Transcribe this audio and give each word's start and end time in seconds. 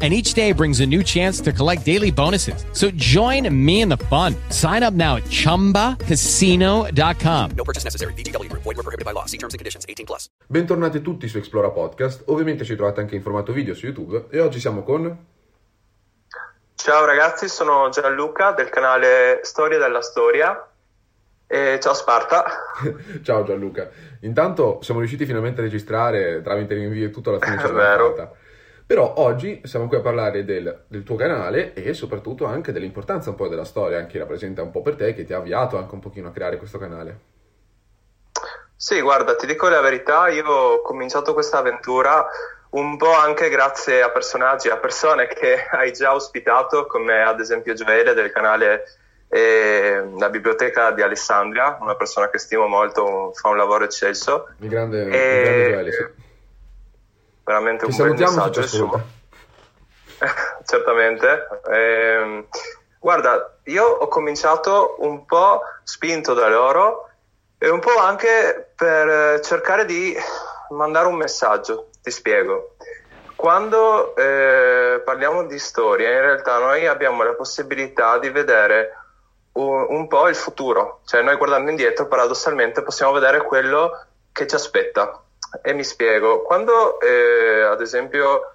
and 0.00 0.14
each 0.14 0.34
day 0.34 0.52
brings 0.52 0.78
a 0.78 0.86
new 0.86 1.02
chance 1.02 1.40
to 1.40 1.52
collect 1.52 1.84
daily 1.84 2.12
bonuses. 2.12 2.64
So 2.72 2.92
join 2.94 3.52
me 3.52 3.80
in 3.80 3.88
the 3.88 3.96
fun. 3.96 4.36
Sign 4.50 4.84
up 4.84 4.94
now 4.94 5.16
at 5.16 5.24
ChumbaCasino.com. 5.24 7.50
No 7.56 7.64
purchase 7.64 7.82
necessary. 7.82 8.12
BGW. 8.14 8.48
Void 8.52 8.64
were 8.64 8.84
prohibited 8.84 9.04
by 9.04 9.10
law. 9.10 9.24
See 9.26 9.38
terms 9.38 9.54
and 9.54 9.58
conditions. 9.58 9.84
18 9.88 10.06
plus. 10.06 10.28
Bentornati 10.46 11.02
tutti 11.02 11.26
su 11.26 11.38
Explora 11.38 11.70
Podcast. 11.70 12.22
Ovviamente 12.26 12.64
ci 12.64 12.76
trovate 12.76 13.00
anche 13.00 13.16
in 13.16 13.22
formato 13.22 13.52
video 13.52 13.74
su 13.74 13.86
YouTube 13.86 14.26
e 14.30 14.38
oggi 14.40 14.60
siamo 14.60 14.84
con... 14.84 15.18
Ciao 16.74 17.04
ragazzi, 17.04 17.48
sono 17.48 17.88
Gianluca 17.90 18.52
del 18.52 18.70
canale 18.70 19.40
Storia 19.42 19.78
della 19.78 20.00
Storia 20.00 20.64
e 21.50 21.80
ciao 21.82 21.92
Sparta. 21.92 22.44
Ciao 23.24 23.42
Gianluca. 23.42 23.90
Intanto 24.20 24.78
siamo 24.82 25.00
riusciti 25.00 25.24
finalmente 25.24 25.60
a 25.60 25.64
registrare 25.64 26.42
tramite 26.42 26.74
l'invio 26.74 27.06
e 27.06 27.10
tutto 27.10 27.30
alla 27.30 27.40
fine 27.40 27.56
vero. 27.72 28.14
fatta. 28.14 28.32
Però 28.88 29.12
oggi 29.18 29.60
siamo 29.64 29.86
qui 29.86 29.98
a 29.98 30.00
parlare 30.00 30.46
del, 30.46 30.84
del 30.86 31.02
tuo 31.02 31.14
canale 31.14 31.74
e 31.74 31.92
soprattutto 31.92 32.46
anche 32.46 32.72
dell'importanza 32.72 33.28
un 33.28 33.36
po' 33.36 33.46
della 33.46 33.66
storia, 33.66 33.98
anche 33.98 34.16
rappresenta 34.16 34.62
un 34.62 34.70
po' 34.70 34.80
per 34.80 34.96
te 34.96 35.12
che 35.12 35.24
ti 35.24 35.34
ha 35.34 35.36
avviato 35.36 35.76
anche 35.76 35.92
un 35.92 36.00
pochino 36.00 36.28
a 36.28 36.30
creare 36.30 36.56
questo 36.56 36.78
canale. 36.78 37.18
Sì, 38.74 39.02
guarda, 39.02 39.36
ti 39.36 39.44
dico 39.44 39.68
la 39.68 39.82
verità, 39.82 40.28
io 40.28 40.48
ho 40.48 40.80
cominciato 40.80 41.34
questa 41.34 41.58
avventura 41.58 42.30
un 42.70 42.96
po' 42.96 43.12
anche 43.12 43.50
grazie 43.50 44.00
a 44.00 44.08
personaggi, 44.08 44.70
a 44.70 44.78
persone 44.78 45.26
che 45.26 45.66
hai 45.70 45.92
già 45.92 46.14
ospitato, 46.14 46.86
come 46.86 47.20
ad 47.20 47.40
esempio 47.40 47.74
Gioele 47.74 48.14
del 48.14 48.32
canale 48.32 48.84
eh, 49.28 50.02
La 50.16 50.30
Biblioteca 50.30 50.92
di 50.92 51.02
Alessandria, 51.02 51.76
una 51.82 51.94
persona 51.94 52.30
che 52.30 52.38
stimo 52.38 52.66
molto, 52.66 53.32
fa 53.34 53.50
un 53.50 53.58
lavoro 53.58 53.84
eccelso. 53.84 54.48
Il 54.60 54.68
grande, 54.70 55.02
il 55.02 55.12
E- 55.12 55.42
grande 55.42 55.70
Gioele, 55.72 55.92
sì. 55.92 56.26
Veramente 57.48 57.86
Ti 57.86 58.02
un 58.02 58.08
bel 58.08 58.18
messaggio, 58.18 58.60
insomma. 58.60 59.02
Certamente. 60.66 61.48
Ehm, 61.70 62.46
guarda, 62.98 63.56
io 63.64 63.86
ho 63.86 64.06
cominciato 64.06 64.96
un 64.98 65.24
po' 65.24 65.62
spinto 65.82 66.34
da 66.34 66.48
loro 66.48 67.08
e 67.56 67.70
un 67.70 67.80
po' 67.80 67.96
anche 67.96 68.72
per 68.76 69.08
eh, 69.08 69.40
cercare 69.40 69.86
di 69.86 70.14
mandare 70.72 71.06
un 71.06 71.14
messaggio. 71.14 71.88
Ti 72.02 72.10
spiego. 72.10 72.74
Quando 73.34 74.14
eh, 74.14 75.00
parliamo 75.02 75.46
di 75.46 75.58
storia, 75.58 76.10
in 76.10 76.20
realtà 76.20 76.58
noi 76.58 76.86
abbiamo 76.86 77.22
la 77.22 77.32
possibilità 77.32 78.18
di 78.18 78.28
vedere 78.28 78.92
un, 79.52 79.86
un 79.88 80.06
po' 80.06 80.28
il 80.28 80.36
futuro, 80.36 81.00
cioè 81.06 81.22
noi 81.22 81.36
guardando 81.36 81.70
indietro 81.70 82.08
paradossalmente 82.08 82.82
possiamo 82.82 83.12
vedere 83.12 83.40
quello 83.40 84.04
che 84.32 84.46
ci 84.46 84.54
aspetta. 84.54 85.22
E 85.62 85.72
mi 85.72 85.84
spiego, 85.84 86.42
quando 86.42 87.00
eh, 87.00 87.62
ad 87.62 87.80
esempio 87.80 88.52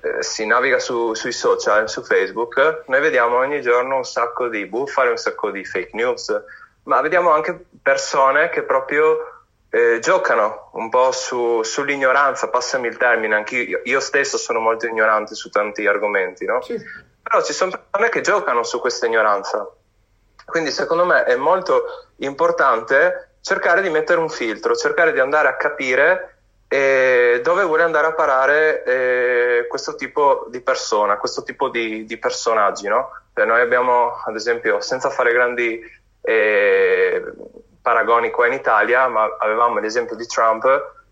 eh, 0.00 0.22
si 0.22 0.46
naviga 0.46 0.78
su- 0.78 1.14
sui 1.14 1.32
social, 1.32 1.88
su 1.88 2.02
Facebook, 2.02 2.84
noi 2.86 3.00
vediamo 3.00 3.36
ogni 3.36 3.60
giorno 3.60 3.96
un 3.96 4.04
sacco 4.04 4.48
di 4.48 4.66
bufale, 4.66 5.10
un 5.10 5.16
sacco 5.18 5.50
di 5.50 5.64
fake 5.64 5.90
news, 5.92 6.42
ma 6.84 7.00
vediamo 7.00 7.30
anche 7.30 7.66
persone 7.82 8.48
che 8.48 8.62
proprio 8.62 9.42
eh, 9.70 9.98
giocano 10.00 10.70
un 10.72 10.88
po' 10.90 11.12
su- 11.12 11.62
sull'ignoranza, 11.62 12.48
passami 12.48 12.88
il 12.88 12.96
termine, 12.96 13.34
anche 13.34 13.56
io, 13.56 13.80
io 13.84 14.00
stesso 14.00 14.36
sono 14.38 14.58
molto 14.58 14.86
ignorante 14.86 15.34
su 15.34 15.50
tanti 15.50 15.86
argomenti, 15.86 16.44
no? 16.44 16.60
Sì. 16.62 16.76
Però 17.22 17.42
ci 17.42 17.52
sono 17.52 17.70
persone 17.70 18.10
che 18.10 18.20
giocano 18.20 18.62
su 18.64 18.80
questa 18.80 19.06
ignoranza. 19.06 19.66
Quindi 20.44 20.70
secondo 20.70 21.04
me 21.04 21.24
è 21.24 21.36
molto 21.36 21.84
importante 22.16 23.31
cercare 23.42 23.82
di 23.82 23.90
mettere 23.90 24.20
un 24.20 24.30
filtro, 24.30 24.74
cercare 24.74 25.12
di 25.12 25.18
andare 25.20 25.48
a 25.48 25.56
capire 25.56 26.36
eh, 26.68 27.40
dove 27.42 27.64
vuole 27.64 27.82
andare 27.82 28.06
a 28.06 28.14
parare 28.14 28.82
eh, 28.84 29.66
questo 29.66 29.94
tipo 29.94 30.46
di 30.48 30.62
persona, 30.62 31.18
questo 31.18 31.42
tipo 31.42 31.68
di, 31.68 32.06
di 32.06 32.16
personaggi, 32.16 32.88
no? 32.88 33.10
Cioè, 33.34 33.44
noi 33.44 33.60
abbiamo, 33.60 34.22
ad 34.24 34.34
esempio, 34.36 34.80
senza 34.80 35.10
fare 35.10 35.32
grandi 35.32 35.78
eh, 36.22 37.22
paragoni 37.82 38.30
qua 38.30 38.46
in 38.46 38.54
Italia, 38.54 39.06
ma 39.08 39.36
avevamo 39.38 39.80
l'esempio 39.80 40.16
di 40.16 40.26
Trump, 40.26 40.64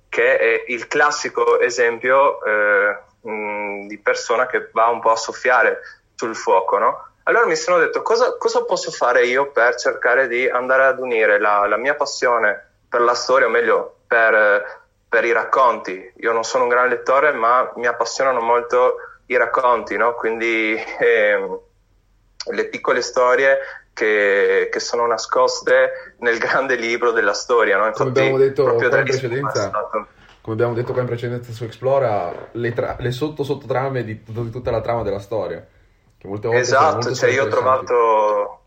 che 0.08 0.38
è 0.38 0.64
il 0.69 0.86
classico 0.86 1.60
esempio 1.60 2.42
eh, 2.42 2.98
mh, 3.28 3.86
di 3.86 3.98
persona 3.98 4.46
che 4.46 4.70
va 4.72 4.86
un 4.86 5.00
po' 5.00 5.10
a 5.10 5.16
soffiare 5.16 5.80
sul 6.14 6.34
fuoco, 6.34 6.78
no? 6.78 7.08
Allora 7.25 7.47
mi 7.47 7.56
sono 7.56 7.78
detto 7.78 8.03
cosa, 8.03 8.36
cosa 8.38 8.64
posso 8.64 8.91
fare 8.91 9.26
io 9.26 9.50
per 9.50 9.76
cercare 9.76 10.26
di 10.26 10.48
andare 10.48 10.86
ad 10.86 10.98
unire 10.98 11.38
la, 11.38 11.66
la 11.66 11.76
mia 11.76 11.94
passione 11.94 12.69
per 12.88 13.03
la 13.03 13.14
storia, 13.14 13.47
o 13.47 13.50
meglio 13.50 13.98
per, 14.06 14.81
per 15.08 15.25
i 15.25 15.32
racconti. 15.32 16.12
Io 16.16 16.32
non 16.32 16.44
sono 16.44 16.64
un 16.64 16.70
gran 16.70 16.88
lettore, 16.88 17.32
ma 17.32 17.70
mi 17.76 17.86
appassionano 17.86 18.41
molto 18.41 18.97
i 19.26 19.36
racconti, 19.36 19.97
no? 19.97 20.14
Quindi 20.14 20.75
ehm, 20.98 21.58
le 22.53 22.64
piccole 22.69 23.03
storie 23.03 23.58
che, 23.92 24.69
che 24.72 24.81
sono 24.81 25.06
nascoste 25.06 26.14
nel 26.19 26.38
grande 26.38 26.75
libro 26.76 27.12
della 27.12 27.34
storia, 27.34 27.76
no? 27.76 27.91
Come 27.92 28.08
Infatti, 28.08 28.19
abbiamo 28.19 28.38
detto 28.38 28.64
proprio 28.64 28.88
qua 28.88 28.98
in 28.98 29.04
precedenza, 29.04 29.70
passato. 29.70 30.06
come 30.41 30.54
abbiamo 30.54 30.75
detto 30.75 30.92
qua 30.92 31.02
in 31.02 31.06
precedenza 31.06 31.52
su 31.52 31.64
Explora, 31.64 32.48
le, 32.52 32.72
tra- 32.72 32.97
le 32.98 33.10
sotto 33.12 33.44
sottotrame 33.44 34.02
di, 34.02 34.22
di 34.25 34.50
tutta 34.50 34.70
la 34.70 34.81
trama 34.81 35.02
della 35.02 35.20
storia, 35.20 35.64
che 36.20 36.28
molte 36.28 36.48
volte 36.48 36.62
Esatto, 36.62 37.14
cioè 37.14 37.31
io 37.31 37.44
ho 37.44 37.48
trovato, 37.48 38.60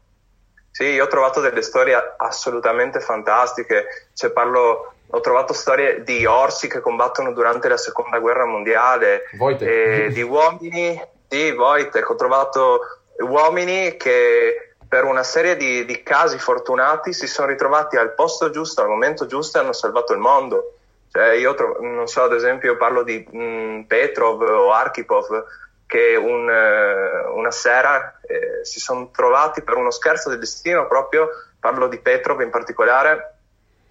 sì, 0.71 0.85
io 0.85 1.03
ho 1.03 1.07
trovato 1.07 1.39
delle 1.39 1.61
storie 1.61 2.15
assolutamente 2.17 2.99
fantastiche. 2.99 4.09
Cioè, 4.13 4.31
parlo, 4.31 4.93
ho 5.07 5.19
trovato 5.19 5.53
storie 5.53 6.01
di 6.01 6.25
orsi 6.25 6.67
che 6.67 6.79
combattono 6.79 7.31
durante 7.31 7.67
la 7.69 7.77
seconda 7.77 8.17
guerra 8.17 8.45
mondiale, 8.45 9.25
e 9.59 10.09
di 10.11 10.23
uomini, 10.23 10.99
sì, 11.27 11.51
Wojtek, 11.51 12.09
ho 12.09 12.15
trovato 12.15 12.79
uomini 13.19 13.95
che 13.97 14.75
per 14.87 15.03
una 15.03 15.23
serie 15.23 15.55
di, 15.55 15.85
di 15.85 16.01
casi 16.01 16.39
fortunati 16.39 17.13
si 17.13 17.27
sono 17.27 17.49
ritrovati 17.49 17.97
al 17.97 18.15
posto 18.15 18.49
giusto, 18.49 18.81
al 18.81 18.89
momento 18.89 19.27
giusto 19.27 19.57
e 19.57 19.61
hanno 19.61 19.73
salvato 19.73 20.13
il 20.13 20.19
mondo. 20.19 20.73
Cioè, 21.11 21.33
io 21.33 21.53
tro- 21.53 21.77
non 21.81 22.07
so, 22.07 22.23
ad 22.23 22.33
esempio, 22.33 22.77
parlo 22.77 23.03
di 23.03 23.23
mh, 23.29 23.81
Petrov 23.85 24.41
o 24.41 24.71
Arkhipov, 24.71 25.45
che 25.85 26.15
un, 26.15 26.49
eh, 26.49 27.25
una 27.33 27.51
sera 27.51 28.19
eh, 28.27 28.63
si 28.65 28.79
sono 28.79 29.09
trovati 29.11 29.61
per 29.61 29.75
uno 29.75 29.91
scherzo 29.91 30.29
del 30.29 30.39
destino, 30.39 30.87
proprio, 30.87 31.29
parlo 31.59 31.87
di 31.87 31.99
Petrov 31.99 32.41
in 32.41 32.49
particolare, 32.49 33.35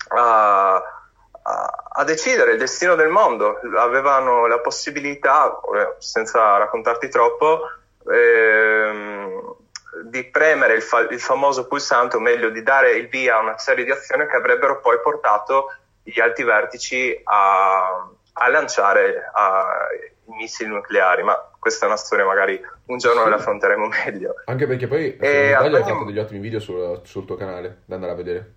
a, 0.08 0.74
a- 0.74 1.76
a 1.94 2.04
decidere 2.04 2.52
il 2.52 2.58
destino 2.58 2.94
del 2.94 3.08
mondo. 3.08 3.60
Avevano 3.76 4.46
la 4.46 4.58
possibilità, 4.60 5.60
eh, 5.74 5.94
senza 5.98 6.56
raccontarti 6.56 7.08
troppo, 7.08 7.60
ehm, 8.10 9.54
di 10.04 10.24
premere 10.24 10.74
il, 10.74 10.82
fa- 10.82 11.00
il 11.08 11.20
famoso 11.20 11.66
pulsante, 11.66 12.16
o 12.16 12.20
meglio 12.20 12.48
di 12.50 12.62
dare 12.62 12.92
il 12.92 13.08
via 13.08 13.36
a 13.36 13.40
una 13.40 13.58
serie 13.58 13.84
di 13.84 13.90
azioni 13.90 14.26
che 14.26 14.36
avrebbero 14.36 14.80
poi 14.80 14.98
portato 15.00 15.74
gli 16.02 16.18
alti 16.18 16.42
vertici 16.42 17.20
a, 17.24 18.08
a 18.32 18.48
lanciare 18.48 19.30
a- 19.32 19.86
missili 20.26 20.68
nucleari. 20.70 21.22
Ma 21.22 21.36
questa 21.58 21.84
è 21.84 21.88
una 21.88 21.96
storia, 21.96 22.24
magari 22.24 22.60
un 22.86 22.98
giorno 22.98 23.24
Sì. 23.24 23.28
la 23.30 23.36
affronteremo 23.36 23.86
meglio. 24.04 24.34
Anche 24.46 24.66
perché 24.66 24.86
poi, 24.86 25.16
E 25.16 25.18
non 25.18 25.28
sbaglio, 25.28 25.56
hai 25.56 25.64
abbiamo- 25.82 25.84
fatto 25.84 26.04
degli 26.04 26.18
ottimi 26.18 26.40
video 26.40 26.60
sul, 26.60 27.00
sul 27.04 27.24
tuo 27.24 27.36
canale 27.36 27.82
da 27.84 27.94
andare 27.94 28.12
a 28.12 28.16
vedere. 28.16 28.54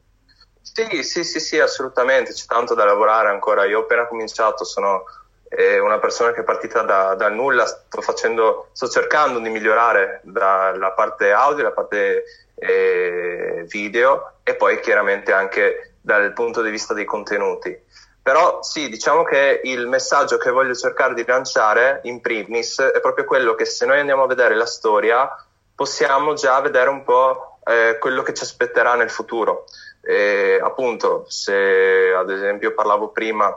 Sì, 0.62 1.04
sì, 1.04 1.24
sì, 1.24 1.40
sì, 1.40 1.60
assolutamente, 1.60 2.32
c'è 2.34 2.46
tanto 2.48 2.74
da 2.74 2.86
lavorare 2.86 3.30
ancora. 3.30 3.66
Io 3.66 3.80
ho 3.80 3.82
appena 3.84 4.08
cominciato, 4.08 4.64
sono 4.64 5.04
eh, 5.48 5.78
una 5.80 6.00
persona 6.00 6.32
che 6.34 6.42
è 6.42 6.44
partita 6.44 6.82
da- 6.82 7.14
dal 7.14 7.34
nulla, 7.34 7.66
sto 7.68 8.02
facendo, 8.02 8.70
sto 8.74 8.88
cercando 8.90 9.40
di 9.40 9.50
migliorare 9.50 10.22
dalla 10.24 10.92
parte 10.92 11.32
audio, 11.32 11.64
la 11.64 11.72
parte 11.72 12.24
eh, 12.56 13.64
video 13.68 14.34
e 14.44 14.56
poi 14.56 14.80
chiaramente 14.80 15.32
anche 15.32 15.94
dal 16.02 16.34
punto 16.34 16.62
di 16.62 16.72
vista 16.72 16.94
dei 16.94 17.06
contenuti. 17.06 17.78
Però 18.26 18.64
sì, 18.64 18.90
diciamo 18.90 19.24
che 19.24 19.62
il 19.66 19.86
messaggio 19.86 20.38
che 20.38 20.50
voglio 20.50 20.74
cercare 20.74 21.14
di 21.14 21.24
lanciare 21.28 22.00
in 22.06 22.22
primis 22.22 22.80
è 22.80 23.00
proprio 23.00 23.24
quello 23.24 23.54
che 23.54 23.66
se 23.66 23.86
noi 23.86 24.00
andiamo 24.00 24.24
a 24.24 24.28
vedere 24.28 24.56
la 24.56 24.66
storia 24.66 25.30
possiamo 25.76 26.34
già 26.34 26.60
vedere 26.60 26.90
un 26.90 27.04
po' 27.04 27.60
eh, 27.64 28.00
quello 28.00 28.24
che 28.24 28.34
ci 28.34 28.42
aspetterà 28.42 28.96
nel 28.96 29.12
futuro. 29.12 29.66
E, 30.02 30.60
appunto, 30.60 31.26
se 31.28 32.16
ad 32.18 32.32
esempio 32.32 32.74
parlavo 32.74 33.10
prima 33.10 33.56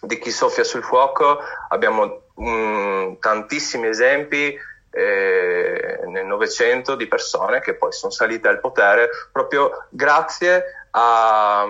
di 0.00 0.18
chi 0.18 0.30
soffia 0.30 0.64
sul 0.64 0.82
fuoco, 0.82 1.40
abbiamo 1.68 2.22
mm, 2.40 3.16
tantissimi 3.20 3.88
esempi 3.88 4.58
eh, 4.90 6.00
nel 6.06 6.24
Novecento 6.24 6.94
di 6.94 7.06
persone 7.06 7.60
che 7.60 7.74
poi 7.74 7.92
sono 7.92 8.10
salite 8.10 8.48
al 8.48 8.60
potere 8.60 9.10
proprio 9.30 9.86
grazie 9.90 10.64
a, 10.92 11.66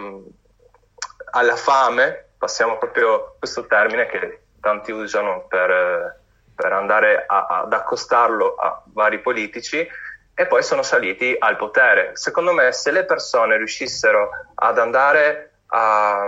alla 1.32 1.56
fame, 1.56 2.30
passiamo 2.38 2.78
proprio 2.78 3.36
questo 3.38 3.66
termine 3.66 4.06
che 4.06 4.40
tanti 4.60 4.92
usano 4.92 5.46
per, 5.48 6.20
per 6.54 6.72
andare 6.72 7.24
a, 7.26 7.46
ad 7.62 7.72
accostarlo 7.72 8.54
a 8.54 8.82
vari 8.92 9.20
politici, 9.20 9.86
e 10.34 10.46
poi 10.46 10.62
sono 10.62 10.82
saliti 10.82 11.36
al 11.38 11.56
potere. 11.56 12.12
Secondo 12.14 12.52
me 12.52 12.72
se 12.72 12.90
le 12.90 13.04
persone 13.04 13.56
riuscissero 13.56 14.30
ad 14.54 14.78
andare 14.78 15.50
a, 15.66 16.26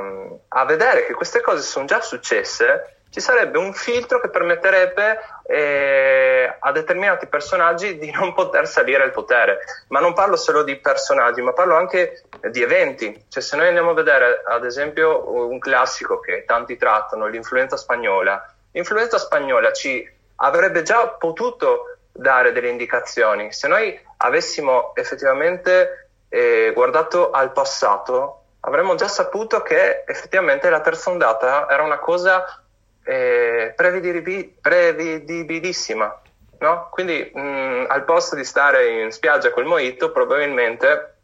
a 0.48 0.64
vedere 0.64 1.06
che 1.06 1.14
queste 1.14 1.40
cose 1.40 1.62
sono 1.62 1.86
già 1.86 2.00
successe, 2.00 2.98
ci 3.10 3.20
sarebbe 3.20 3.58
un 3.58 3.72
filtro 3.72 4.20
che 4.20 4.28
permetterebbe 4.28 5.20
eh, 5.46 6.56
a 6.58 6.72
determinati 6.72 7.26
personaggi 7.26 7.98
di 7.98 8.10
non 8.10 8.32
poter 8.32 8.66
salire 8.66 9.02
al 9.02 9.10
potere. 9.10 9.60
Ma 9.88 10.00
non 10.00 10.14
parlo 10.14 10.36
solo 10.36 10.62
di 10.62 10.76
personaggi, 10.76 11.42
ma 11.42 11.52
parlo 11.52 11.76
anche 11.76 12.24
di 12.50 12.62
eventi. 12.62 13.24
Cioè, 13.28 13.42
se 13.42 13.56
noi 13.56 13.68
andiamo 13.68 13.90
a 13.90 13.94
vedere, 13.94 14.42
ad 14.46 14.64
esempio, 14.64 15.30
un 15.30 15.58
classico 15.58 16.20
che 16.20 16.44
tanti 16.46 16.76
trattano, 16.76 17.26
l'influenza 17.26 17.76
spagnola, 17.76 18.54
l'influenza 18.72 19.18
spagnola 19.18 19.72
ci 19.72 20.10
avrebbe 20.36 20.82
già 20.82 21.08
potuto 21.08 21.96
dare 22.10 22.52
delle 22.52 22.68
indicazioni. 22.68 23.52
Se 23.52 23.68
noi 23.68 23.98
avessimo 24.18 24.94
effettivamente 24.94 26.08
eh, 26.28 26.72
guardato 26.74 27.30
al 27.30 27.52
passato, 27.52 28.40
avremmo 28.60 28.94
già 28.94 29.08
saputo 29.08 29.62
che 29.62 30.04
effettivamente 30.06 30.70
la 30.70 30.80
terza 30.80 31.10
ondata 31.10 31.68
era 31.68 31.82
una 31.82 31.98
cosa 31.98 32.63
eh, 33.04 33.72
prevedibil- 33.76 34.54
prevedibilissima. 34.60 36.20
No? 36.58 36.88
Quindi 36.90 37.30
mh, 37.34 37.86
al 37.88 38.04
posto 38.04 38.34
di 38.36 38.44
stare 38.44 39.02
in 39.02 39.10
spiaggia 39.12 39.50
col 39.50 39.66
mojito, 39.66 40.12
probabilmente, 40.12 41.16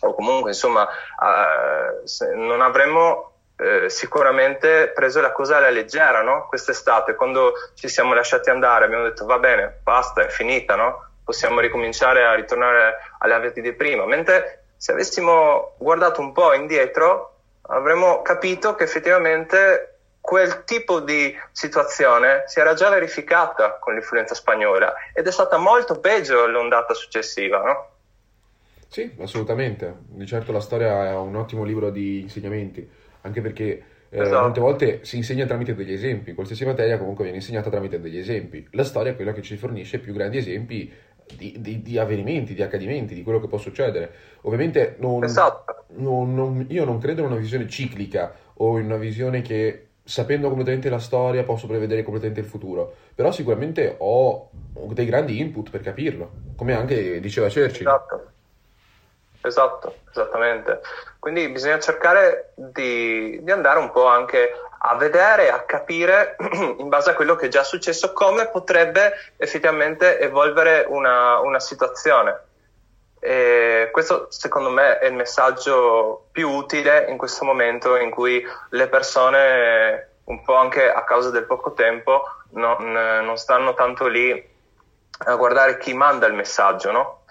o 0.00 0.14
comunque 0.14 0.50
insomma, 0.50 0.82
uh, 0.82 2.36
non 2.36 2.60
avremmo 2.60 3.32
eh, 3.56 3.88
sicuramente 3.88 4.92
preso 4.94 5.20
la 5.20 5.32
cosa 5.32 5.56
alla 5.56 5.70
leggera, 5.70 6.22
no? 6.22 6.46
Quest'estate, 6.48 7.14
quando 7.14 7.52
ci 7.74 7.88
siamo 7.88 8.12
lasciati 8.12 8.50
andare, 8.50 8.84
abbiamo 8.84 9.04
detto 9.04 9.24
va 9.24 9.38
bene, 9.38 9.78
basta, 9.82 10.24
è 10.24 10.28
finita, 10.28 10.74
no? 10.74 11.12
Possiamo 11.24 11.60
ricominciare 11.60 12.24
a 12.24 12.34
ritornare 12.34 12.96
alle 13.18 13.34
abiti 13.34 13.60
di 13.60 13.72
prima. 13.72 14.04
Mentre 14.04 14.64
se 14.76 14.92
avessimo 14.92 15.76
guardato 15.78 16.20
un 16.20 16.32
po' 16.32 16.52
indietro, 16.52 17.36
avremmo 17.68 18.20
capito 18.22 18.74
che 18.74 18.84
effettivamente 18.84 19.93
quel 20.24 20.64
tipo 20.64 21.00
di 21.00 21.36
situazione 21.52 22.44
si 22.46 22.58
era 22.58 22.72
già 22.72 22.88
verificata 22.88 23.76
con 23.78 23.92
l'influenza 23.92 24.34
spagnola 24.34 24.94
ed 25.12 25.26
è 25.26 25.30
stata 25.30 25.58
molto 25.58 26.00
peggio 26.00 26.46
l'ondata 26.46 26.94
successiva, 26.94 27.62
no? 27.62 27.88
Sì, 28.88 29.14
assolutamente. 29.20 29.94
Di 30.06 30.24
certo 30.24 30.50
la 30.50 30.60
storia 30.60 31.10
è 31.10 31.14
un 31.14 31.36
ottimo 31.36 31.62
libro 31.62 31.90
di 31.90 32.22
insegnamenti, 32.22 32.88
anche 33.20 33.42
perché 33.42 33.84
eh, 34.08 34.20
esatto. 34.22 34.40
molte 34.40 34.60
volte 34.60 35.04
si 35.04 35.18
insegna 35.18 35.44
tramite 35.44 35.74
degli 35.74 35.92
esempi, 35.92 36.32
qualsiasi 36.32 36.64
materia 36.64 36.96
comunque 36.96 37.24
viene 37.24 37.40
insegnata 37.40 37.68
tramite 37.68 38.00
degli 38.00 38.16
esempi. 38.16 38.66
La 38.70 38.84
storia 38.84 39.12
è 39.12 39.16
quella 39.16 39.34
che 39.34 39.42
ci 39.42 39.58
fornisce 39.58 39.98
più 39.98 40.14
grandi 40.14 40.38
esempi 40.38 40.90
di, 41.36 41.56
di, 41.58 41.82
di 41.82 41.98
avvenimenti, 41.98 42.54
di 42.54 42.62
accadimenti, 42.62 43.14
di 43.14 43.22
quello 43.22 43.40
che 43.40 43.48
può 43.48 43.58
succedere. 43.58 44.10
Ovviamente 44.40 44.96
non, 45.00 45.22
esatto. 45.22 45.84
non, 45.96 46.34
non, 46.34 46.64
io 46.70 46.86
non 46.86 46.98
credo 46.98 47.20
in 47.20 47.26
una 47.26 47.36
visione 47.36 47.68
ciclica 47.68 48.34
o 48.54 48.78
in 48.78 48.86
una 48.86 48.96
visione 48.96 49.42
che 49.42 49.88
sapendo 50.04 50.48
completamente 50.48 50.90
la 50.90 50.98
storia 50.98 51.44
posso 51.44 51.66
prevedere 51.66 52.02
completamente 52.02 52.40
il 52.40 52.46
futuro, 52.46 52.94
però 53.14 53.32
sicuramente 53.32 53.94
ho 53.98 54.50
dei 54.92 55.06
grandi 55.06 55.40
input 55.40 55.70
per 55.70 55.80
capirlo, 55.80 56.30
come 56.56 56.74
anche 56.74 57.20
diceva 57.20 57.48
Churchill. 57.48 57.86
Esatto. 57.86 58.28
Esatto, 59.46 59.96
esattamente. 60.10 60.80
Quindi 61.18 61.50
bisogna 61.50 61.78
cercare 61.78 62.52
di, 62.54 63.38
di, 63.42 63.50
andare 63.50 63.78
un 63.78 63.90
po' 63.90 64.06
anche 64.06 64.52
a 64.78 64.96
vedere, 64.96 65.50
a 65.50 65.60
capire 65.64 66.36
in 66.78 66.88
base 66.88 67.10
a 67.10 67.14
quello 67.14 67.36
che 67.36 67.46
è 67.46 67.48
già 67.50 67.62
successo 67.62 68.14
come 68.14 68.48
potrebbe 68.48 69.12
effettivamente 69.36 70.18
evolvere 70.18 70.86
una, 70.88 71.40
una 71.40 71.60
situazione. 71.60 72.40
E 73.26 73.88
questo 73.90 74.26
secondo 74.28 74.68
me 74.68 74.98
è 74.98 75.06
il 75.06 75.14
messaggio 75.14 76.26
più 76.30 76.50
utile 76.50 77.06
in 77.08 77.16
questo 77.16 77.46
momento 77.46 77.96
in 77.96 78.10
cui 78.10 78.46
le 78.68 78.88
persone, 78.88 80.16
un 80.24 80.44
po' 80.44 80.56
anche 80.56 80.92
a 80.92 81.04
causa 81.04 81.30
del 81.30 81.46
poco 81.46 81.72
tempo, 81.72 82.24
non, 82.50 82.92
non 82.92 83.38
stanno 83.38 83.72
tanto 83.72 84.08
lì 84.08 84.52
a 85.26 85.34
guardare 85.36 85.78
chi 85.78 85.94
manda 85.94 86.26
il 86.26 86.34
messaggio, 86.34 86.90
no? 86.90 87.22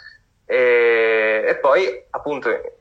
E, 0.46 1.44
e, 1.46 1.56
poi 1.58 2.06
appunto 2.10 2.50
eh, 2.50 2.72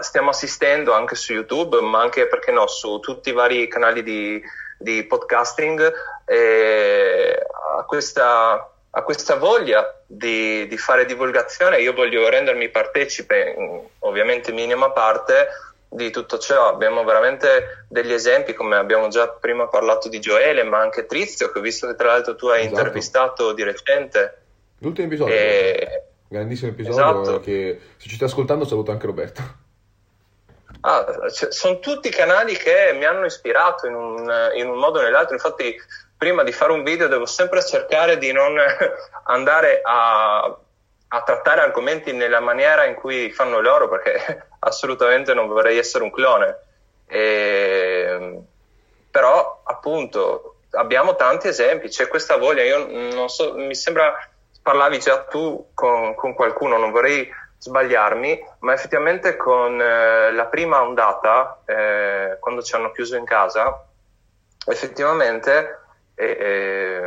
stiamo 0.00 0.30
assistendo 0.30 0.94
anche 0.94 1.16
su 1.16 1.34
YouTube, 1.34 1.82
ma 1.82 2.00
anche 2.00 2.26
perché 2.28 2.50
no, 2.50 2.66
su 2.66 2.98
tutti 2.98 3.28
i 3.28 3.34
vari 3.34 3.68
canali 3.68 4.02
di, 4.02 4.42
di 4.78 5.04
podcasting 5.04 5.92
eh, 6.24 7.46
a 7.78 7.84
questa 7.84 8.70
a 8.96 9.02
questa 9.02 9.36
voglia 9.36 10.02
di, 10.16 10.66
di, 10.66 10.76
fare 10.76 11.04
divulgazione, 11.04 11.80
io 11.80 11.92
voglio 11.92 12.28
rendermi 12.28 12.68
partecipe, 12.68 13.54
ovviamente 14.00 14.52
minima 14.52 14.90
parte, 14.90 15.48
di 15.88 16.10
tutto 16.10 16.38
ciò. 16.38 16.68
Abbiamo 16.68 17.04
veramente 17.04 17.86
degli 17.88 18.12
esempi, 18.12 18.52
come 18.52 18.76
abbiamo 18.76 19.08
già 19.08 19.28
prima 19.28 19.68
parlato 19.68 20.08
di 20.08 20.20
Gioele, 20.20 20.62
ma 20.64 20.78
anche 20.78 21.06
Trizio, 21.06 21.50
che 21.50 21.58
ho 21.58 21.62
visto 21.62 21.86
che 21.86 21.94
tra 21.94 22.08
l'altro 22.08 22.34
tu 22.34 22.46
hai 22.46 22.62
esatto. 22.62 22.76
intervistato 22.76 23.52
di 23.52 23.62
recente. 23.62 24.38
L'ultimo 24.78 25.06
episodio. 25.06 25.34
E... 25.34 26.02
Grandissimo 26.28 26.70
episodio 26.70 27.22
esatto. 27.22 27.40
che 27.40 27.80
se 27.96 28.08
ci 28.08 28.16
stai 28.16 28.28
ascoltando 28.28 28.64
saluto 28.64 28.90
anche 28.90 29.06
Roberto. 29.06 29.62
Ah, 30.80 31.30
cioè, 31.32 31.50
sono 31.50 31.78
tutti 31.78 32.10
canali 32.10 32.56
che 32.56 32.94
mi 32.94 33.04
hanno 33.04 33.24
ispirato 33.24 33.86
in 33.86 33.94
un, 33.94 34.50
in 34.54 34.68
un 34.68 34.78
modo 34.78 34.98
o 34.98 35.02
nell'altro, 35.02 35.34
infatti 35.34 35.74
prima 36.16 36.42
di 36.42 36.52
fare 36.52 36.72
un 36.72 36.82
video 36.82 37.08
devo 37.08 37.26
sempre 37.26 37.64
cercare 37.64 38.18
di 38.18 38.32
non 38.32 38.56
andare 39.24 39.80
a, 39.82 40.56
a 41.08 41.22
trattare 41.22 41.60
argomenti 41.60 42.12
nella 42.12 42.40
maniera 42.40 42.84
in 42.84 42.94
cui 42.94 43.30
fanno 43.30 43.60
loro 43.60 43.88
perché 43.88 44.46
assolutamente 44.60 45.34
non 45.34 45.46
vorrei 45.46 45.78
essere 45.78 46.04
un 46.04 46.10
clone. 46.10 46.58
E, 47.06 48.40
però 49.10 49.62
appunto 49.64 50.56
abbiamo 50.72 51.14
tanti 51.14 51.48
esempi, 51.48 51.88
c'è 51.88 52.08
questa 52.08 52.36
voglia, 52.36 52.62
io 52.62 52.86
non 53.14 53.28
so, 53.28 53.54
mi 53.54 53.74
sembra 53.74 54.12
parlavi 54.62 54.98
già 54.98 55.22
tu 55.24 55.68
con, 55.74 56.14
con 56.14 56.34
qualcuno, 56.34 56.78
non 56.78 56.90
vorrei 56.90 57.30
sbagliarmi, 57.58 58.44
ma 58.60 58.72
effettivamente 58.72 59.36
con 59.36 59.80
eh, 59.80 60.32
la 60.32 60.46
prima 60.46 60.82
ondata, 60.82 61.60
eh, 61.64 62.36
quando 62.40 62.62
ci 62.62 62.74
hanno 62.74 62.90
chiuso 62.90 63.16
in 63.16 63.24
casa, 63.24 63.86
effettivamente 64.66 65.83
e, 66.14 66.24
e, 66.24 67.00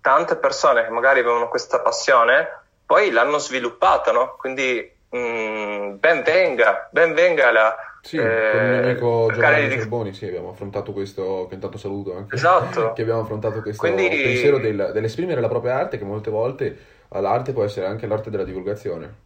tante 0.00 0.36
persone 0.36 0.84
che 0.84 0.90
magari 0.90 1.20
avevano 1.20 1.48
questa 1.48 1.80
passione 1.80 2.64
poi 2.86 3.10
l'hanno 3.10 3.38
sviluppata, 3.38 4.12
no? 4.12 4.36
Quindi 4.38 4.88
mh, 5.10 5.18
mm, 5.18 5.96
ben 5.98 6.22
venga, 6.22 6.88
ben 6.90 7.14
venga 7.14 7.50
la... 7.50 7.76
Sì, 8.00 8.16
eh, 8.16 8.50
con 8.52 8.60
il 8.60 8.68
mio 8.68 8.82
amico 8.82 9.30
Giovanni 9.32 9.68
di... 9.68 10.14
Sì, 10.14 10.26
abbiamo 10.26 10.50
affrontato 10.50 10.92
questo, 10.92 11.46
che 11.48 11.54
intanto 11.54 11.76
saluto 11.76 12.16
anche, 12.16 12.36
esatto. 12.36 12.92
che 12.92 13.02
abbiamo 13.02 13.22
affrontato 13.22 13.60
questo 13.60 13.82
Quindi... 13.82 14.08
pensiero 14.08 14.58
del, 14.58 14.90
dell'esprimere 14.92 15.40
la 15.40 15.48
propria 15.48 15.74
arte 15.74 15.98
che 15.98 16.04
molte 16.04 16.30
volte 16.30 16.78
l'arte 17.08 17.52
può 17.52 17.64
essere 17.64 17.86
anche 17.86 18.06
l'arte 18.06 18.30
della 18.30 18.44
divulgazione. 18.44 19.24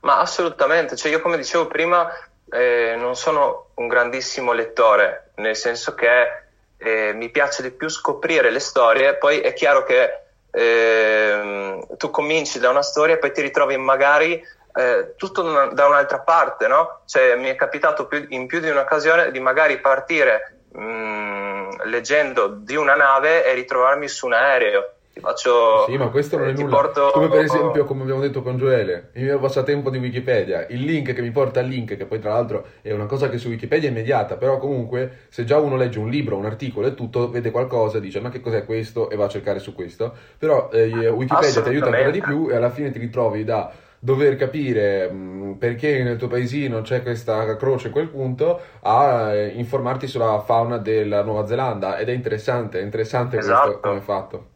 Ma 0.00 0.20
assolutamente, 0.20 0.94
cioè 0.94 1.10
io 1.10 1.20
come 1.20 1.36
dicevo 1.36 1.66
prima 1.66 2.08
eh, 2.50 2.94
non 2.96 3.16
sono 3.16 3.70
un 3.74 3.88
grandissimo 3.88 4.52
lettore, 4.52 5.30
nel 5.36 5.56
senso 5.56 5.94
che 5.94 6.46
mi 7.12 7.30
piace 7.30 7.62
di 7.62 7.70
più 7.70 7.88
scoprire 7.88 8.50
le 8.50 8.60
storie, 8.60 9.16
poi 9.16 9.40
è 9.40 9.52
chiaro 9.52 9.84
che 9.84 10.22
eh, 10.50 11.86
tu 11.96 12.10
cominci 12.10 12.58
da 12.58 12.70
una 12.70 12.82
storia 12.82 13.14
e 13.14 13.18
poi 13.18 13.32
ti 13.32 13.42
ritrovi 13.42 13.76
magari 13.76 14.42
eh, 14.74 15.14
tutto 15.16 15.42
una, 15.42 15.66
da 15.66 15.86
un'altra 15.86 16.20
parte, 16.20 16.66
no? 16.66 17.00
Cioè 17.06 17.36
mi 17.36 17.48
è 17.48 17.54
capitato 17.54 18.06
più, 18.06 18.24
in 18.30 18.46
più 18.46 18.60
di 18.60 18.68
un'occasione 18.68 19.30
di 19.30 19.40
magari 19.40 19.78
partire 19.80 20.60
mh, 20.72 20.80
mm, 20.80 21.70
leggendo 21.84 22.48
di 22.48 22.76
una 22.76 22.94
nave 22.94 23.44
e 23.44 23.54
ritrovarmi 23.54 24.08
su 24.08 24.26
un 24.26 24.34
aereo 24.34 24.92
ti 25.18 25.20
faccio... 25.20 25.84
Sì, 25.86 25.96
ma 25.96 26.08
questo 26.08 26.38
non 26.38 26.48
è 26.48 26.52
nulla. 26.52 26.76
Porto... 26.76 27.10
Come 27.12 27.28
per 27.28 27.40
esempio, 27.40 27.84
come 27.84 28.02
abbiamo 28.02 28.20
detto 28.20 28.40
con 28.42 28.56
Gioele, 28.56 29.10
il 29.14 29.24
mio 29.24 29.38
passatempo 29.38 29.90
di 29.90 29.98
Wikipedia, 29.98 30.66
il 30.68 30.82
link 30.82 31.12
che 31.12 31.20
mi 31.20 31.30
porta 31.30 31.60
al 31.60 31.66
link, 31.66 31.96
che 31.96 32.06
poi 32.06 32.20
tra 32.20 32.32
l'altro 32.32 32.66
è 32.80 32.92
una 32.92 33.06
cosa 33.06 33.28
che 33.28 33.38
su 33.38 33.48
Wikipedia 33.48 33.88
è 33.88 33.90
immediata, 33.90 34.36
però 34.36 34.58
comunque 34.58 35.26
se 35.28 35.44
già 35.44 35.58
uno 35.58 35.76
legge 35.76 35.98
un 35.98 36.08
libro, 36.08 36.36
un 36.36 36.46
articolo 36.46 36.86
e 36.86 36.94
tutto, 36.94 37.28
vede 37.30 37.50
qualcosa, 37.50 37.98
dice 37.98 38.20
ma 38.20 38.30
che 38.30 38.40
cos'è 38.40 38.64
questo 38.64 39.10
e 39.10 39.16
va 39.16 39.24
a 39.24 39.28
cercare 39.28 39.58
su 39.58 39.74
questo, 39.74 40.14
però 40.38 40.70
eh, 40.72 41.08
Wikipedia 41.08 41.62
ti 41.62 41.68
aiuta 41.68 41.86
ancora 41.86 42.10
di 42.10 42.20
più 42.20 42.48
e 42.50 42.56
alla 42.56 42.70
fine 42.70 42.90
ti 42.90 42.98
ritrovi 42.98 43.44
da 43.44 43.72
dover 43.98 44.36
capire 44.36 45.10
mm, 45.10 45.52
perché 45.54 46.04
nel 46.04 46.16
tuo 46.16 46.28
paesino 46.28 46.82
c'è 46.82 47.02
questa 47.02 47.56
croce 47.56 47.88
in 47.88 47.92
quel 47.92 48.08
punto 48.08 48.60
a 48.82 49.34
eh, 49.34 49.48
informarti 49.48 50.06
sulla 50.06 50.38
fauna 50.38 50.78
della 50.78 51.24
Nuova 51.24 51.46
Zelanda 51.46 51.98
ed 51.98 52.08
è 52.08 52.12
interessante, 52.12 52.78
è 52.78 52.82
interessante 52.82 53.38
esatto. 53.38 53.62
questo 53.62 53.88
come 53.88 54.00
fatto. 54.00 54.46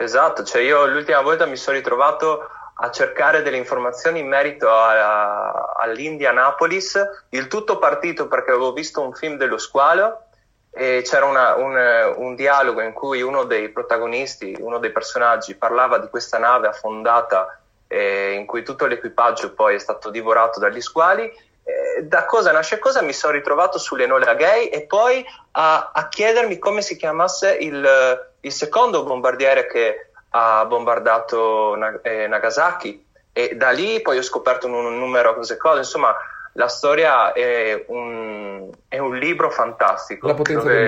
Esatto, 0.00 0.44
cioè 0.44 0.62
io 0.62 0.86
l'ultima 0.86 1.20
volta 1.22 1.44
mi 1.44 1.56
sono 1.56 1.76
ritrovato 1.76 2.48
a 2.74 2.90
cercare 2.92 3.42
delle 3.42 3.56
informazioni 3.56 4.20
in 4.20 4.28
merito 4.28 4.70
a, 4.70 5.48
a, 5.50 5.72
all'Indianapolis. 5.76 7.26
Il 7.30 7.48
tutto 7.48 7.78
partito 7.78 8.28
perché 8.28 8.52
avevo 8.52 8.72
visto 8.72 9.02
un 9.02 9.12
film 9.12 9.36
dello 9.36 9.58
squalo 9.58 10.26
e 10.70 11.02
c'era 11.04 11.24
una, 11.24 11.56
un, 11.56 12.14
un, 12.16 12.36
dialogo 12.36 12.80
in 12.80 12.92
cui 12.92 13.22
uno 13.22 13.42
dei 13.42 13.70
protagonisti, 13.70 14.56
uno 14.60 14.78
dei 14.78 14.92
personaggi, 14.92 15.56
parlava 15.56 15.98
di 15.98 16.06
questa 16.06 16.38
nave 16.38 16.68
affondata 16.68 17.58
eh, 17.88 18.34
in 18.34 18.46
cui 18.46 18.62
tutto 18.62 18.86
l'equipaggio 18.86 19.52
poi 19.52 19.74
è 19.74 19.78
stato 19.78 20.10
divorato 20.10 20.60
dagli 20.60 20.80
squali. 20.80 21.24
Eh, 21.24 22.04
da 22.04 22.24
cosa 22.24 22.52
nasce 22.52 22.78
cosa 22.78 23.02
mi 23.02 23.12
sono 23.12 23.32
ritrovato 23.32 23.78
sull'Enola 23.78 24.34
Gay 24.34 24.66
e 24.66 24.82
poi 24.82 25.26
a, 25.50 25.90
a 25.92 26.06
chiedermi 26.06 26.56
come 26.58 26.82
si 26.82 26.96
chiamasse 26.96 27.56
il, 27.56 28.27
il 28.40 28.52
secondo 28.52 29.04
bombardiere 29.04 29.66
che 29.66 30.10
ha 30.30 30.64
bombardato 30.66 31.76
eh, 32.02 32.26
Nagasaki 32.26 33.04
e 33.32 33.56
da 33.56 33.70
lì 33.70 34.00
poi 34.02 34.18
ho 34.18 34.22
scoperto 34.22 34.66
un, 34.66 34.74
un 34.74 34.98
numero 34.98 35.34
cose 35.34 35.56
cose, 35.56 35.78
insomma 35.78 36.14
la 36.52 36.68
storia 36.68 37.32
è 37.32 37.84
un, 37.88 38.68
è 38.88 38.98
un 38.98 39.16
libro 39.16 39.50
fantastico. 39.50 40.26
La 40.26 40.34
potenza 40.34 40.66
dove, 40.66 40.82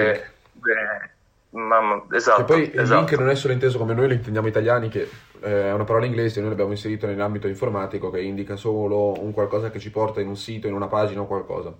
del 0.52 0.74
link. 0.74 1.10
Mamma, 1.50 2.04
esatto, 2.12 2.42
e 2.42 2.44
poi 2.44 2.62
esatto. 2.72 2.80
il 2.80 2.88
link 2.88 3.18
non 3.18 3.30
è 3.30 3.34
solo 3.34 3.52
inteso 3.52 3.78
come 3.78 3.94
noi 3.94 4.06
lo 4.06 4.14
intendiamo 4.14 4.46
italiani, 4.46 4.88
che 4.88 5.08
eh, 5.40 5.62
è 5.68 5.72
una 5.72 5.84
parola 5.84 6.06
inglese, 6.06 6.40
noi 6.40 6.50
l'abbiamo 6.50 6.70
inserito 6.70 7.06
nell'ambito 7.06 7.48
informatico 7.48 8.10
che 8.10 8.20
indica 8.20 8.54
solo 8.56 9.20
un 9.20 9.32
qualcosa 9.32 9.70
che 9.70 9.80
ci 9.80 9.90
porta 9.90 10.20
in 10.20 10.28
un 10.28 10.36
sito, 10.36 10.68
in 10.68 10.74
una 10.74 10.86
pagina 10.86 11.22
o 11.22 11.26
qualcosa. 11.26 11.74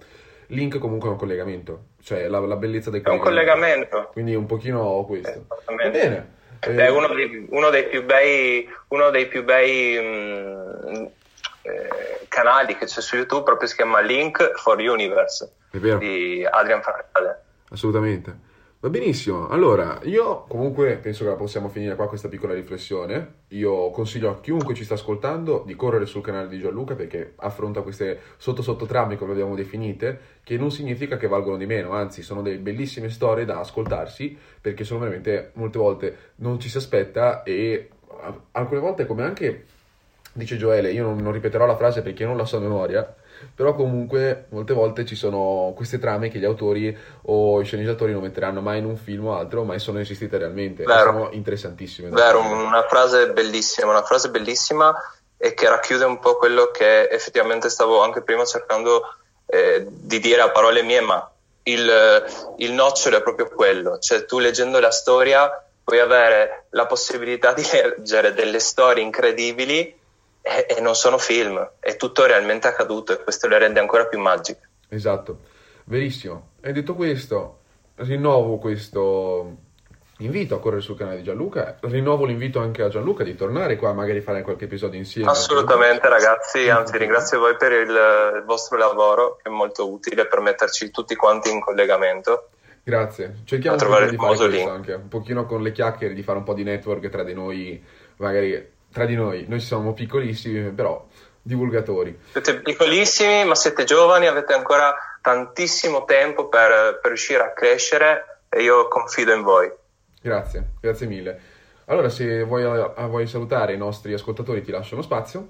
Link 0.50 0.78
comunque 0.78 1.08
è 1.08 1.12
un 1.12 1.18
collegamento, 1.18 1.84
cioè 2.02 2.26
la, 2.28 2.40
la 2.40 2.56
bellezza 2.56 2.90
del 2.90 3.02
collegamento. 3.02 3.28
È 3.28 3.52
un 3.52 3.54
collegamento. 3.54 4.10
Quindi 4.12 4.34
un 4.34 4.46
pochino 4.46 5.04
questo. 5.04 5.46
Va 5.64 5.88
bene. 5.88 6.38
È 6.58 6.88
uno 6.88 7.08
dei, 7.08 7.46
uno 7.50 7.70
dei, 7.70 7.86
più 7.86 8.04
bei, 8.04 8.68
uno 8.88 9.10
dei 9.10 9.26
più 9.28 9.44
bei 9.44 9.98
mh, 9.98 11.10
eh, 11.62 12.26
canali 12.28 12.76
che 12.76 12.84
c'è 12.84 13.00
su 13.00 13.16
YouTube, 13.16 13.44
proprio 13.44 13.68
si 13.68 13.76
chiama 13.76 14.00
Link 14.00 14.52
for 14.56 14.78
Universe 14.78 15.52
di 15.70 16.46
Adrian 16.48 16.82
Farrell. 16.82 17.38
Assolutamente. 17.70 18.48
Va 18.82 18.88
benissimo, 18.88 19.46
allora 19.48 20.00
io 20.04 20.44
comunque 20.48 20.96
penso 20.96 21.24
che 21.24 21.28
la 21.28 21.36
possiamo 21.36 21.68
finire 21.68 21.94
qua 21.96 22.08
questa 22.08 22.28
piccola 22.28 22.54
riflessione. 22.54 23.40
Io 23.48 23.90
consiglio 23.90 24.30
a 24.30 24.40
chiunque 24.40 24.72
ci 24.72 24.84
sta 24.84 24.94
ascoltando 24.94 25.64
di 25.66 25.76
correre 25.76 26.06
sul 26.06 26.22
canale 26.22 26.48
di 26.48 26.58
Gianluca 26.58 26.94
perché 26.94 27.34
affronta 27.36 27.82
queste 27.82 28.18
sotto 28.38 28.62
sotto 28.62 28.86
trame 28.86 29.18
come 29.18 29.32
abbiamo 29.32 29.54
definite, 29.54 30.38
che 30.42 30.56
non 30.56 30.70
significa 30.70 31.18
che 31.18 31.28
valgono 31.28 31.58
di 31.58 31.66
meno, 31.66 31.92
anzi 31.92 32.22
sono 32.22 32.40
delle 32.40 32.56
bellissime 32.56 33.10
storie 33.10 33.44
da 33.44 33.58
ascoltarsi 33.58 34.34
perché 34.58 34.82
sono 34.82 35.00
veramente 35.00 35.50
molte 35.56 35.78
volte 35.78 36.16
non 36.36 36.58
ci 36.58 36.70
si 36.70 36.78
aspetta 36.78 37.42
e 37.42 37.90
alcune 38.52 38.80
volte 38.80 39.04
come 39.04 39.24
anche 39.24 39.66
dice 40.32 40.56
Gioele, 40.56 40.90
io 40.90 41.04
non, 41.04 41.18
non 41.18 41.32
ripeterò 41.32 41.66
la 41.66 41.76
frase 41.76 42.00
perché 42.00 42.24
non 42.24 42.38
la 42.38 42.46
so 42.46 42.56
a 42.56 42.60
memoria, 42.60 43.14
però 43.54 43.74
comunque 43.74 44.46
molte 44.50 44.72
volte 44.72 45.04
ci 45.04 45.14
sono 45.14 45.72
queste 45.74 45.98
trame 45.98 46.28
che 46.28 46.38
gli 46.38 46.44
autori 46.44 46.96
o 47.22 47.60
i 47.60 47.64
sceneggiatori 47.64 48.12
non 48.12 48.22
metteranno 48.22 48.60
mai 48.60 48.78
in 48.78 48.84
un 48.84 48.96
film 48.96 49.26
o 49.26 49.36
altro, 49.36 49.64
ma 49.64 49.78
sono 49.78 50.00
esistite 50.00 50.38
realmente, 50.38 50.84
Vero. 50.84 51.12
sono 51.12 51.30
interessantissime. 51.32 52.10
Vero, 52.10 52.40
una 52.40 52.86
frase 52.88 53.32
bellissima, 53.32 53.90
una 53.90 54.02
frase 54.02 54.30
bellissima 54.30 54.94
e 55.36 55.54
che 55.54 55.68
racchiude 55.68 56.04
un 56.04 56.18
po' 56.18 56.36
quello 56.36 56.70
che 56.70 57.08
effettivamente 57.08 57.70
stavo 57.70 58.02
anche 58.02 58.22
prima 58.22 58.44
cercando 58.44 59.02
eh, 59.46 59.86
di 59.88 60.18
dire 60.20 60.42
a 60.42 60.50
parole 60.50 60.82
mie, 60.82 61.00
ma 61.00 61.30
il, 61.64 62.24
il 62.58 62.72
nocciolo 62.72 63.16
è 63.16 63.22
proprio 63.22 63.48
quello, 63.48 63.98
cioè 63.98 64.24
tu 64.24 64.38
leggendo 64.38 64.78
la 64.80 64.90
storia 64.90 65.50
puoi 65.82 65.98
avere 65.98 66.66
la 66.70 66.86
possibilità 66.86 67.52
di 67.52 67.66
leggere 67.72 68.32
delle 68.32 68.60
storie 68.60 69.02
incredibili 69.02 69.98
e, 70.50 70.66
e, 70.76 70.80
non 70.80 70.96
sono 70.96 71.16
film, 71.16 71.70
è 71.78 71.96
tutto 71.96 72.26
realmente 72.26 72.66
accaduto 72.66 73.12
e 73.12 73.22
questo 73.22 73.46
le 73.46 73.58
rende 73.58 73.78
ancora 73.78 74.06
più 74.06 74.18
magiche. 74.18 74.68
Esatto, 74.88 75.38
verissimo. 75.84 76.48
E 76.60 76.72
detto 76.72 76.94
questo, 76.96 77.60
rinnovo 77.96 78.58
questo 78.58 79.56
invito 80.18 80.56
a 80.56 80.60
correre 80.60 80.82
sul 80.82 80.96
canale 80.96 81.18
di 81.18 81.22
Gianluca, 81.22 81.78
rinnovo 81.82 82.24
l'invito 82.24 82.58
anche 82.58 82.82
a 82.82 82.88
Gianluca 82.88 83.22
di 83.22 83.36
tornare 83.36 83.76
qua, 83.76 83.92
magari 83.92 84.20
fare 84.20 84.42
qualche 84.42 84.64
episodio 84.64 84.98
insieme. 84.98 85.30
Assolutamente 85.30 86.08
ragazzi, 86.08 86.68
anzi 86.68 86.98
ringrazio 86.98 87.38
voi 87.38 87.56
per 87.56 87.70
il, 87.70 87.88
il 87.88 88.42
vostro 88.44 88.76
lavoro 88.76 89.36
che 89.36 89.48
è 89.48 89.52
molto 89.52 89.88
utile 89.90 90.26
per 90.26 90.40
metterci 90.40 90.90
tutti 90.90 91.14
quanti 91.14 91.50
in 91.50 91.60
collegamento. 91.60 92.48
Grazie, 92.82 93.36
cerchiamo 93.44 93.76
di 93.76 93.84
fare 93.84 94.16
questo 94.16 94.46
link. 94.46 94.68
anche, 94.68 94.94
un 94.94 95.08
pochino 95.08 95.46
con 95.46 95.62
le 95.62 95.70
chiacchiere, 95.70 96.12
di 96.12 96.22
fare 96.22 96.38
un 96.38 96.44
po' 96.44 96.54
di 96.54 96.64
network 96.64 97.08
tra 97.08 97.22
di 97.22 97.34
noi, 97.34 97.82
magari 98.16 98.78
tra 98.92 99.04
di 99.04 99.14
noi, 99.14 99.46
noi 99.48 99.60
siamo 99.60 99.92
piccolissimi, 99.92 100.70
però 100.70 101.06
divulgatori. 101.42 102.18
Siete 102.32 102.60
piccolissimi, 102.60 103.44
ma 103.44 103.54
siete 103.54 103.84
giovani, 103.84 104.26
avete 104.26 104.52
ancora 104.52 104.94
tantissimo 105.20 106.04
tempo 106.04 106.48
per, 106.48 106.98
per 107.00 107.10
riuscire 107.10 107.42
a 107.42 107.52
crescere 107.52 108.40
e 108.48 108.62
io 108.62 108.88
confido 108.88 109.32
in 109.32 109.42
voi. 109.42 109.70
Grazie, 110.20 110.70
grazie 110.80 111.06
mille. 111.06 111.40
Allora, 111.86 112.08
se 112.08 112.44
vuoi, 112.44 112.62
vuoi 113.08 113.26
salutare 113.26 113.72
i 113.72 113.78
nostri 113.78 114.12
ascoltatori, 114.12 114.62
ti 114.62 114.70
lascio 114.70 114.94
uno 114.94 115.02
spazio. 115.02 115.48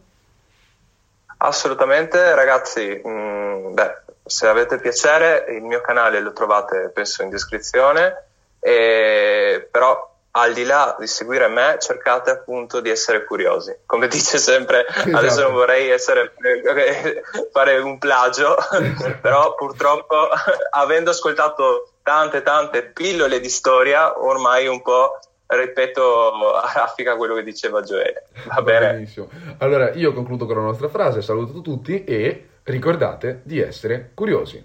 Assolutamente, 1.39 2.35
ragazzi. 2.35 3.01
Mh, 3.03 3.11
mm, 3.11 3.75
beh, 3.75 4.03
se 4.25 4.47
avete 4.47 4.79
piacere, 4.79 5.47
il 5.51 5.63
mio 5.63 5.81
canale 5.81 6.21
lo 6.21 6.33
trovate, 6.33 6.91
penso, 6.95 7.23
in 7.23 7.31
descrizione. 7.31 8.25
E, 8.59 9.69
però 9.71 10.10
al 10.33 10.53
di 10.53 10.65
là 10.65 10.97
di 10.99 11.07
seguire 11.07 11.49
me, 11.49 11.77
cercate 11.81 12.31
appunto 12.31 12.81
di 12.81 12.91
essere 12.91 13.25
curiosi. 13.25 13.75
Come 13.87 14.07
dice 14.07 14.39
sempre, 14.39 14.87
esatto. 14.87 15.17
adesso 15.17 15.43
non 15.43 15.53
vorrei 15.53 15.91
essere, 15.91 16.33
fare 17.53 17.79
un 17.79 17.99
plagio, 17.99 18.57
però 19.21 19.55
purtroppo 19.55 20.29
avendo 20.71 21.11
ascoltato 21.11 21.93
tante 22.03 22.43
tante 22.43 22.85
pillole 22.85 23.41
di 23.41 23.49
storia, 23.49 24.23
ormai 24.23 24.67
un 24.67 24.83
po' 24.83 25.19
ripeto 25.47 26.55
a 26.55 26.73
raffica 26.75 27.17
quello 27.17 27.35
che 27.35 27.43
diceva 27.43 27.83
Gioele. 27.83 28.29
Va, 28.47 28.55
Va 28.57 28.63
bene? 28.63 28.93
Benissimo. 28.93 29.29
Allora 29.59 29.91
io 29.93 30.13
concludo 30.13 30.47
con 30.47 30.57
la 30.57 30.63
nostra 30.63 30.89
frase, 30.89 31.23
saluto 31.23 31.61
tutti 31.61 32.05
e 32.05 32.49
ricordate 32.65 33.41
di 33.43 33.61
essere 33.61 34.13
curiosi. 34.15 34.65